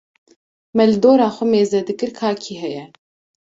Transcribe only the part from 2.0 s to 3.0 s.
ka kî heye.